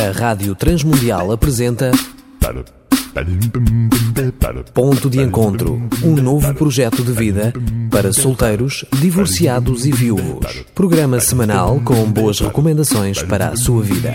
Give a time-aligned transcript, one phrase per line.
[0.00, 1.90] A Rádio Transmundial apresenta
[4.72, 7.52] Ponto de Encontro, um novo projeto de vida
[7.90, 10.64] para solteiros, divorciados e viúvos.
[10.74, 14.14] Programa semanal com boas recomendações para a sua vida.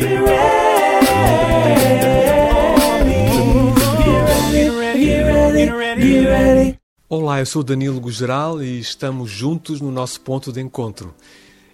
[7.07, 11.13] Olá, eu sou Danilo Gugeral e estamos juntos no nosso ponto de encontro.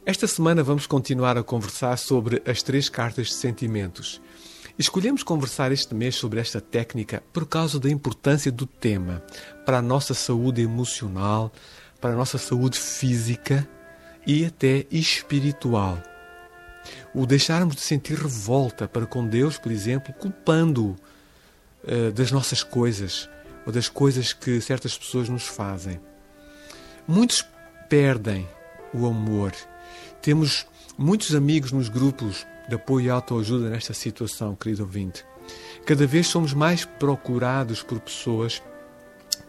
[0.03, 4.19] Esta semana vamos continuar a conversar sobre as três cartas de sentimentos.
[4.77, 9.21] Escolhemos conversar este mês sobre esta técnica por causa da importância do tema
[9.63, 11.51] para a nossa saúde emocional,
[12.01, 13.69] para a nossa saúde física
[14.25, 16.01] e até espiritual.
[17.13, 20.95] O deixarmos de sentir revolta para com Deus, por exemplo, culpando-o
[21.83, 23.29] uh, das nossas coisas
[23.67, 26.01] ou das coisas que certas pessoas nos fazem.
[27.07, 27.45] Muitos
[27.87, 28.49] perdem
[28.95, 29.53] o amor
[30.21, 30.65] temos
[30.97, 35.25] muitos amigos nos grupos de apoio e autoajuda nesta situação, querido ouvinte.
[35.85, 38.61] Cada vez somos mais procurados por pessoas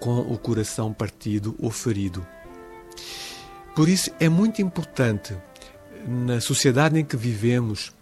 [0.00, 2.26] com o coração partido ou ferido.
[3.74, 5.36] Por isso é muito importante,
[6.06, 7.92] na sociedade em que vivemos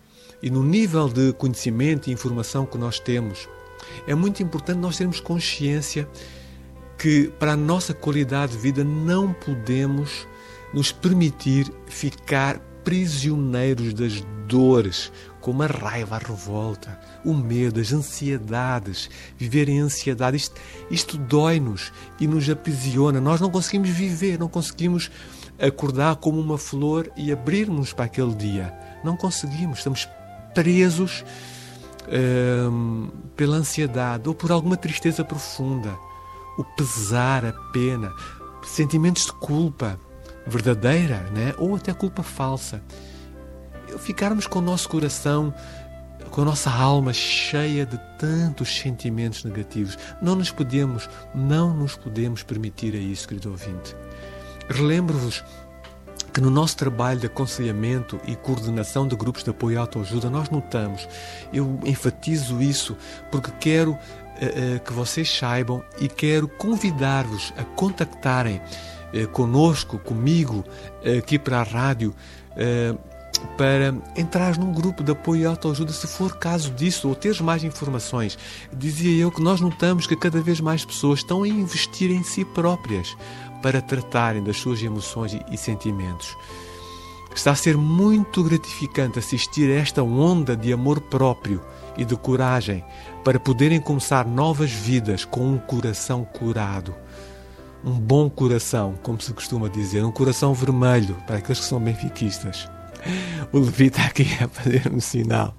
[0.43, 3.49] e no nível de conhecimento e informação que nós temos,
[4.07, 6.09] é muito importante nós termos consciência
[6.97, 10.27] que para a nossa qualidade de vida não podemos
[10.73, 19.09] nos permitir ficar prisioneiros das dores, como a raiva, a revolta, o medo, as ansiedades.
[19.39, 23.21] Viver em ansiedade, isto, isto dói-nos e nos aprisiona.
[23.21, 25.11] Nós não conseguimos viver, não conseguimos
[25.59, 28.75] acordar como uma flor e abrirmos para aquele dia.
[29.05, 30.09] Não conseguimos, estamos
[30.55, 31.25] presos
[32.71, 35.97] hum, pela ansiedade ou por alguma tristeza profunda,
[36.59, 38.13] o pesar, a pena,
[38.65, 39.99] sentimentos de culpa
[40.47, 41.55] verdadeira, né?
[41.59, 42.83] ou até culpa falsa.
[43.99, 45.53] Ficarmos com o nosso coração,
[46.31, 49.99] com a nossa alma cheia de tantos sentimentos negativos.
[50.23, 53.97] Não nos podemos, não nos podemos permitir a isso, querido ouvinte.
[54.69, 55.45] Relembro-vos
[56.33, 60.49] que no nosso trabalho de aconselhamento e coordenação de grupos de apoio à autoajuda, nós
[60.49, 61.09] notamos,
[61.53, 62.97] eu enfatizo isso
[63.33, 68.61] porque quero uh, uh, que vocês saibam e quero convidar-vos a contactarem
[69.13, 70.65] eh, conosco, comigo,
[71.03, 72.15] eh, aqui para a rádio,
[72.57, 72.95] eh,
[73.57, 77.65] para entrar num grupo de apoio e autoajuda, se for caso disso, ou teres mais
[77.65, 78.39] informações.
[78.73, 82.45] Dizia eu que nós notamos que cada vez mais pessoas estão a investir em si
[82.45, 83.17] próprias
[83.63, 86.37] para tratarem das suas emoções e, e sentimentos.
[87.35, 91.63] Está a ser muito gratificante assistir a esta onda de amor próprio
[91.97, 92.85] e de coragem
[93.25, 96.95] para poderem começar novas vidas com um coração curado
[97.85, 102.69] um bom coração, como se costuma dizer, um coração vermelho para aqueles que são benfiquistas.
[103.53, 105.55] O Levi está aqui a fazer um sinal,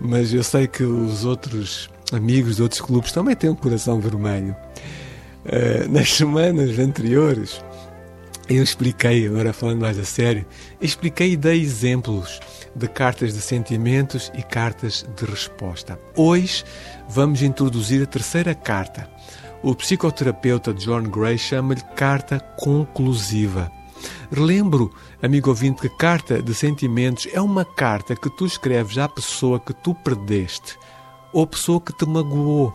[0.00, 4.56] mas eu sei que os outros amigos de outros clubes também têm um coração vermelho.
[5.44, 7.62] Uh, nas semanas anteriores,
[8.48, 10.44] eu expliquei, agora falando mais a sério,
[10.80, 12.40] expliquei e dei exemplos
[12.74, 15.98] de cartas de sentimentos e cartas de resposta.
[16.16, 16.64] Hoje
[17.08, 19.08] vamos introduzir a terceira carta,
[19.62, 23.70] o psicoterapeuta John Gray chama-lhe carta conclusiva.
[24.32, 24.90] Relembro,
[25.22, 29.74] amigo ouvinte, que carta de sentimentos é uma carta que tu escreves à pessoa que
[29.74, 30.78] tu perdeste
[31.32, 32.72] ou pessoa que te magoou.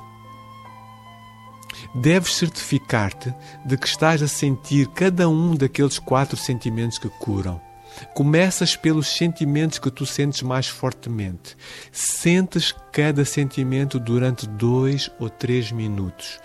[1.94, 3.34] Deves certificar-te
[3.66, 7.65] de que estás a sentir cada um daqueles quatro sentimentos que curam.
[8.14, 11.56] Começas pelos sentimentos que tu sentes mais fortemente.
[11.92, 16.40] Sentes cada sentimento durante dois ou três minutos.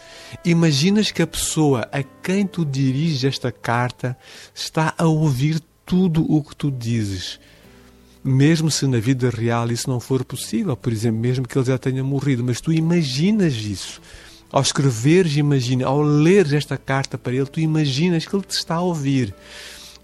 [0.44, 4.16] Imaginas que a pessoa a quem tu diriges esta carta
[4.54, 7.40] está a ouvir tudo o que tu dizes.
[8.22, 11.78] Mesmo se na vida real isso não for possível, por exemplo, mesmo que ele já
[11.78, 14.00] tenha morrido, mas tu imaginas isso.
[14.52, 18.76] Ao escreveres, imagina, ao leres esta carta para ele, tu imaginas que ele te está
[18.76, 19.34] a ouvir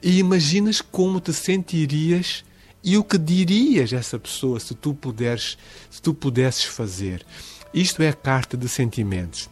[0.03, 2.45] e imaginas como te sentirias
[2.83, 5.59] e o que dirias a essa pessoa se tu puderes,
[5.91, 7.25] se tu pudesses fazer.
[7.75, 9.51] Isto é a carta de sentimentos.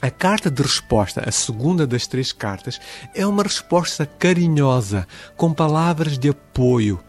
[0.00, 2.80] A carta de resposta, a segunda das três cartas,
[3.14, 7.00] é uma resposta carinhosa, com palavras de apoio,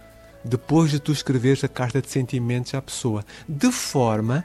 [0.44, 4.44] depois de tu escreveres a carta de sentimentos à pessoa, de forma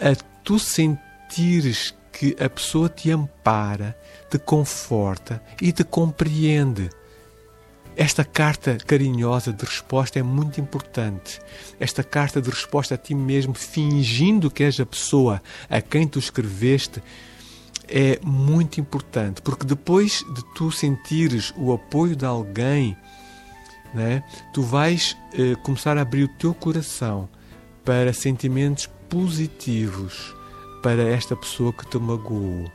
[0.00, 3.96] a tu sentires que a pessoa te ampara,
[4.30, 6.88] te conforta e te compreende.
[7.96, 11.40] Esta carta carinhosa de resposta é muito importante.
[11.78, 16.18] Esta carta de resposta a ti mesmo, fingindo que és a pessoa a quem tu
[16.18, 17.00] escreveste,
[17.86, 22.96] é muito importante, porque depois de tu sentires o apoio de alguém,
[23.92, 27.28] né, tu vais eh, começar a abrir o teu coração
[27.84, 30.34] para sentimentos positivos
[30.82, 32.70] para esta pessoa que te magoou.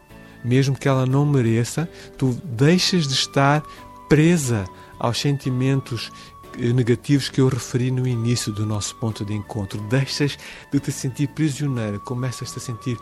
[0.45, 3.61] Mesmo que ela não mereça, tu deixas de estar
[4.07, 4.65] presa
[4.99, 6.11] aos sentimentos
[6.57, 9.79] eh, negativos que eu referi no início do nosso ponto de encontro.
[9.81, 10.37] Deixas
[10.71, 12.97] de te sentir prisioneira, começas a sentir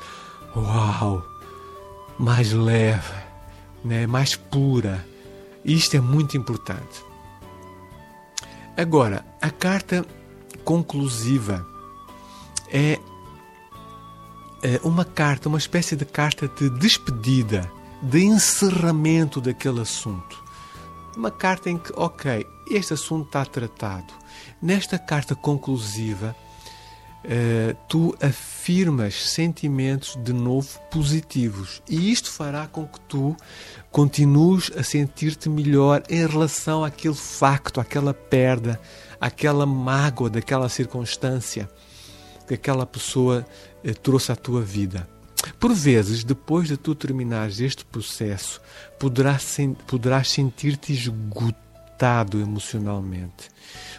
[0.56, 1.26] uau,
[2.20, 3.14] mais leve,
[3.84, 5.06] né, mais pura.
[5.66, 7.04] Isto é muito importante.
[8.78, 10.06] Agora, a carta
[10.64, 11.66] conclusiva
[12.72, 13.00] é
[14.62, 17.72] é uma carta, uma espécie de carta de despedida,
[18.02, 20.44] de encerramento daquele assunto.
[21.18, 24.14] Uma carta em que, ok, este assunto está tratado.
[24.62, 26.36] Nesta carta conclusiva,
[27.26, 33.36] uh, tu afirmas sentimentos de novo positivos e isto fará com que tu
[33.90, 38.80] continues a sentir-te melhor em relação àquele facto, àquela perda,
[39.20, 41.68] àquela mágoa daquela circunstância
[42.48, 43.44] que aquela pessoa
[43.84, 45.17] eh, trouxe à tua vida.
[45.60, 48.62] Por vezes, depois de tu terminares este processo,
[49.00, 53.50] poderás, sen poderás sentir-te esgotado emocionalmente.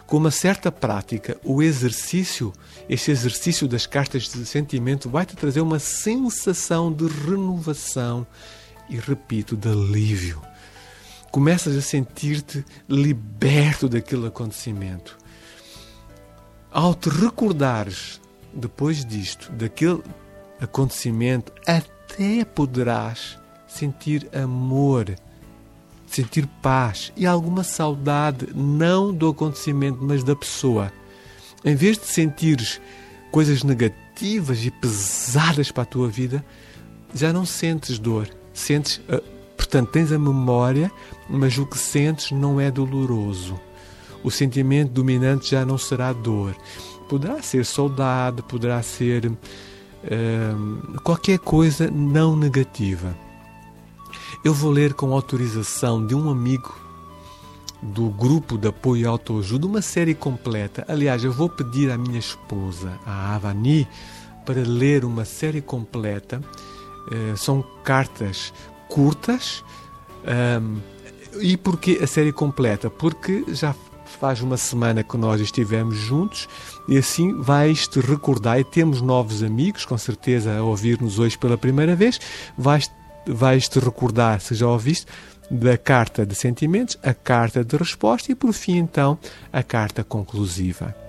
[0.07, 2.53] Com uma certa prática, o exercício,
[2.89, 8.27] este exercício das cartas de sentimento, vai te trazer uma sensação de renovação
[8.89, 10.41] e, repito, de alívio.
[11.31, 15.19] Começas a sentir-te liberto daquele acontecimento.
[16.71, 18.21] Ao te recordares
[18.55, 20.03] depois disto, daquele
[20.61, 25.15] acontecimento, até poderás sentir amor,
[26.07, 30.93] sentir paz e alguma saudade, não do acontecimento, mas da pessoa.
[31.65, 32.81] Em vez de sentires
[33.31, 36.45] coisas negativas e pesadas para a tua vida,
[37.15, 38.29] já não sentes dor.
[38.53, 39.23] Sentes, ah,
[39.57, 40.91] portanto, tens a memória,
[41.29, 43.61] mas o que sentes não é doloroso.
[44.23, 46.57] O sentimento dominante já não será dor.
[47.09, 49.31] Poderá ser saudade, poderá ser
[51.03, 53.17] qualquer coisa não negativa.
[54.45, 56.75] Eu vou ler com autorização de um amigo
[57.83, 60.85] do grupo de apoio e autoajuda uma série completa.
[60.89, 63.87] Aliás, eu vou pedir à minha esposa, a Avani,
[64.45, 66.41] para ler uma série completa.
[67.07, 68.53] Uh, são cartas
[68.89, 69.65] curtas.
[71.41, 72.91] E porquê a série completa?
[72.91, 73.75] Porque já
[74.09, 76.49] faz uma semana que nós estivemos juntos
[76.89, 78.59] e assim vais-te recordar.
[78.59, 82.21] E temos novos amigos, com certeza, a ouvir-nos hoje pela primeira vez.
[82.57, 85.07] Vais-te vais recordar, se já ouviste,
[85.51, 89.19] da carta de sentimentos, a carta de resposta e, por fim, então,
[89.53, 91.08] a carta conclusiva.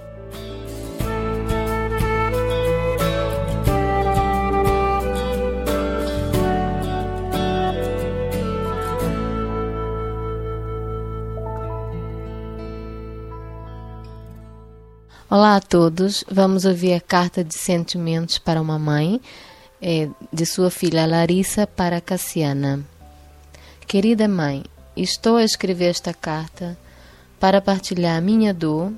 [15.32, 16.26] Olá a todos.
[16.28, 19.22] Vamos ouvir a carta de sentimentos para uma mãe
[19.80, 22.84] é, de sua filha Larissa para Cassiana.
[23.86, 24.64] Querida mãe,
[24.98, 26.76] estou a escrever esta carta
[27.40, 28.92] para partilhar minha dor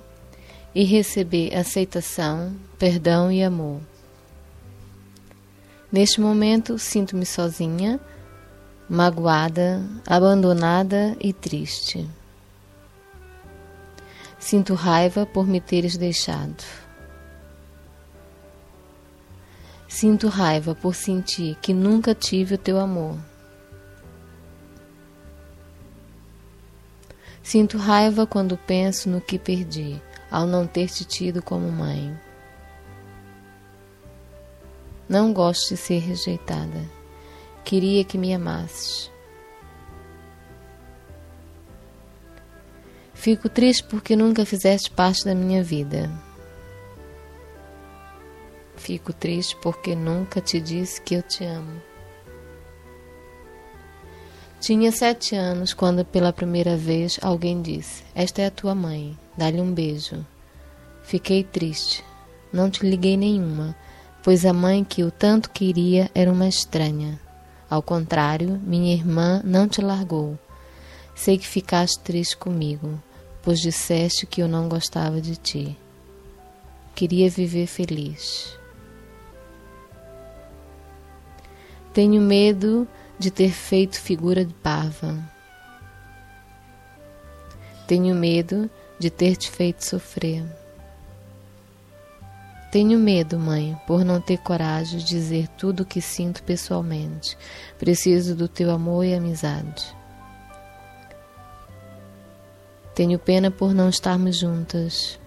[0.74, 3.82] e receber aceitação, perdão e amor.
[5.92, 8.00] Neste momento, sinto-me sozinha,
[8.88, 12.08] magoada, abandonada e triste.
[14.42, 16.64] Sinto raiva por me teres deixado.
[19.88, 23.20] Sinto raiva por sentir que nunca tive o teu amor.
[27.44, 32.20] Sinto raiva quando penso no que perdi ao não ter te tido como mãe.
[35.08, 36.90] Não gosto de ser rejeitada.
[37.64, 39.11] Queria que me amasses.
[43.22, 46.10] Fico triste porque nunca fizeste parte da minha vida.
[48.76, 51.80] Fico triste porque nunca te disse que eu te amo.
[54.60, 59.62] Tinha sete anos quando pela primeira vez alguém disse: Esta é a tua mãe, dá-lhe
[59.62, 60.26] um beijo.
[61.04, 62.04] Fiquei triste.
[62.52, 63.76] Não te liguei nenhuma,
[64.24, 67.22] pois a mãe que eu tanto queria era uma estranha.
[67.70, 70.40] Ao contrário, minha irmã não te largou.
[71.14, 73.00] Sei que ficaste triste comigo,
[73.42, 75.78] pois disseste que eu não gostava de ti.
[76.94, 78.58] Queria viver feliz.
[81.94, 85.18] Tenho medo de ter feito figura de parva.
[87.88, 90.44] Tenho medo de ter te feito sofrer.
[92.72, 97.38] Tenho medo, mãe, por não ter coragem de dizer tudo o que sinto pessoalmente.
[97.78, 100.01] Preciso do teu amor e amizade.
[103.02, 105.20] Tenho pena por não estarmos juntas.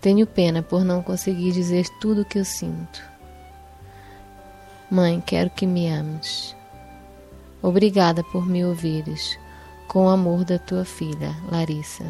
[0.00, 3.02] Tenho pena por não conseguir dizer tudo o que eu sinto.
[4.88, 6.54] Mãe, quero que me ames.
[7.60, 9.36] Obrigada por me ouvires,
[9.88, 12.06] com o amor da tua filha, Larissa.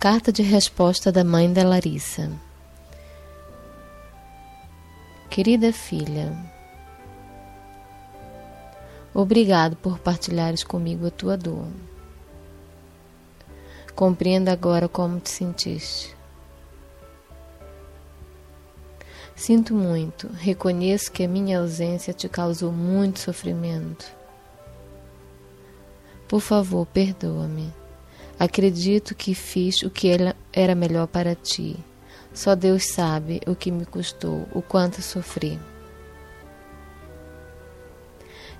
[0.00, 2.32] Carta de resposta da mãe da Larissa.
[5.28, 6.34] Querida filha,
[9.12, 11.66] obrigado por partilhares comigo a tua dor.
[13.94, 16.16] Compreendo agora como te sentiste.
[19.36, 24.06] Sinto muito, reconheço que a minha ausência te causou muito sofrimento.
[26.26, 27.79] Por favor, perdoa-me.
[28.40, 30.08] Acredito que fiz o que
[30.50, 31.76] era melhor para ti.
[32.32, 35.60] Só Deus sabe o que me custou, o quanto sofri.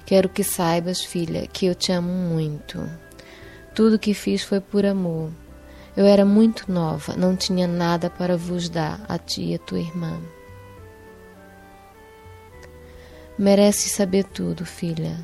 [0.04, 2.78] Quero que saibas, filha, que eu te amo muito.
[3.75, 5.30] Tudo que fiz foi por amor.
[5.96, 9.80] Eu era muito nova, não tinha nada para vos dar, a ti e a tua
[9.80, 10.20] irmã.
[13.38, 15.16] Mereces saber tudo, filha.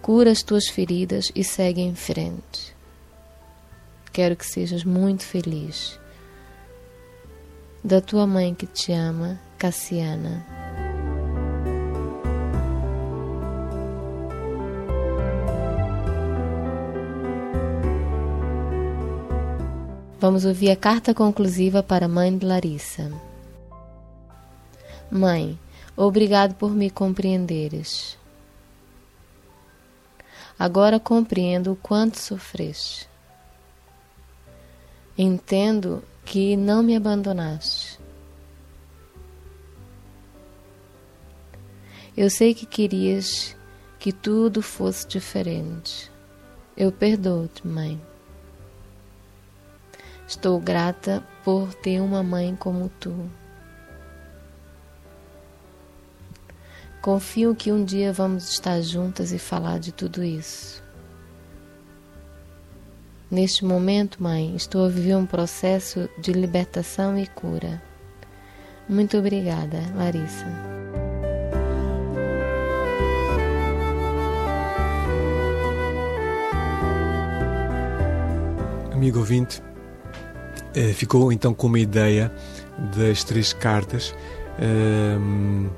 [0.00, 2.74] Cura as tuas feridas e segue em frente.
[4.12, 5.98] Quero que sejas muito feliz.
[7.82, 10.46] Da tua mãe que te ama, Cassiana.
[20.20, 23.10] Vamos ouvir a carta conclusiva para a mãe de Larissa.
[25.10, 25.58] Mãe,
[25.96, 28.16] obrigado por me compreenderes.
[30.56, 33.11] Agora compreendo o quanto sofreste.
[35.16, 38.00] Entendo que não me abandonaste.
[42.16, 43.56] Eu sei que querias
[43.98, 46.10] que tudo fosse diferente.
[46.76, 48.00] Eu perdoo-te, mãe.
[50.26, 53.30] Estou grata por ter uma mãe como tu.
[57.02, 60.81] Confio que um dia vamos estar juntas e falar de tudo isso.
[63.32, 67.82] Neste momento, mãe, estou a viver um processo de libertação e cura.
[68.86, 70.44] Muito obrigada, Larissa.
[78.92, 79.62] Amigo ouvinte,
[80.74, 82.30] eh, ficou então com uma ideia
[82.94, 84.14] das três cartas.
[84.60, 85.70] Ehm,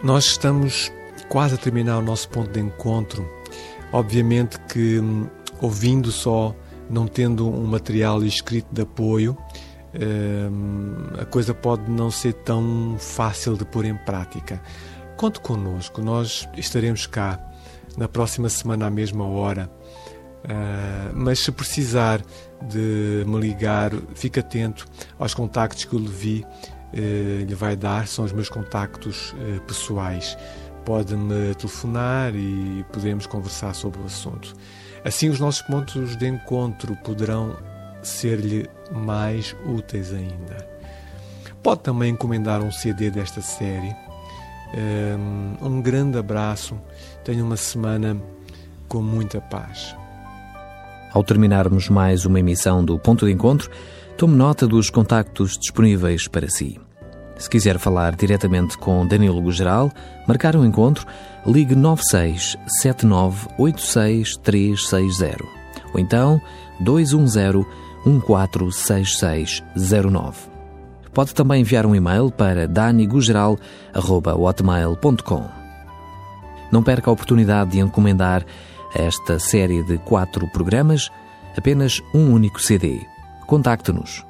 [0.00, 0.92] nós estamos
[1.28, 3.28] quase a terminar o nosso ponto de encontro.
[3.92, 5.26] Obviamente que hum,
[5.60, 6.54] ouvindo só,
[6.88, 9.36] não tendo um material escrito de apoio,
[9.94, 14.60] ehm, a coisa pode não ser tão fácil de pôr em prática.
[15.16, 17.40] Conte connosco, nós estaremos cá
[17.96, 19.70] na próxima semana à mesma hora.
[20.44, 22.22] Uh, mas se precisar
[22.62, 24.86] de me ligar, fique atento
[25.18, 30.38] aos contactos que o Levi uh, lhe vai dar, são os meus contactos uh, pessoais.
[30.86, 34.54] Pode-me telefonar e podemos conversar sobre o assunto.
[35.04, 37.56] Assim, os nossos pontos de encontro poderão
[38.02, 40.64] ser-lhe mais úteis ainda.
[41.60, 43.94] Pode também encomendar um CD desta série.
[45.60, 46.78] Um grande abraço.
[47.24, 48.16] Tenha uma semana
[48.86, 49.96] com muita paz.
[51.12, 53.70] Ao terminarmos mais uma emissão do Ponto de Encontro,
[54.16, 56.78] tome nota dos contactos disponíveis para si.
[57.38, 59.92] Se quiser falar diretamente com Danilo Gugeral,
[60.26, 61.06] marcar um encontro,
[61.46, 65.44] ligue 96 79 86 360
[65.92, 66.40] ou então
[66.80, 67.66] 210
[68.06, 70.48] 146609.
[71.12, 75.44] Pode também enviar um e-mail para danigugeral.hotmail.com.
[76.70, 78.46] Não perca a oportunidade de encomendar
[78.94, 81.10] esta série de quatro programas,
[81.56, 83.00] apenas um único CD.
[83.46, 84.24] Contacte-nos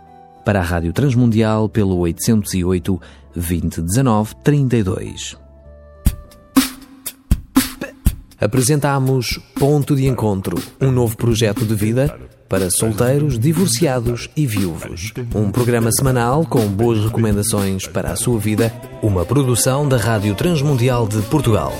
[0.46, 3.00] para a Rádio Transmundial pelo 808
[3.34, 5.36] 2019 32.
[8.40, 12.16] Apresentamos Ponto de Encontro, um novo projeto de vida
[12.48, 15.12] para solteiros, divorciados e viúvos.
[15.34, 18.72] Um programa semanal com boas recomendações para a sua vida,
[19.02, 21.72] uma produção da Rádio Transmundial de Portugal.